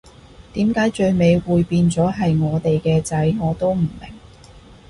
[0.53, 4.17] 點解最尾會變咗係我哋嘅仔，我都唔明